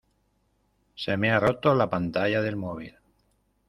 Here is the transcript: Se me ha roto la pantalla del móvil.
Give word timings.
Se 1.03 1.15
me 1.15 1.29
ha 1.31 1.37
roto 1.45 1.75
la 1.75 1.87
pantalla 1.87 2.41
del 2.41 2.55
móvil. 2.55 2.95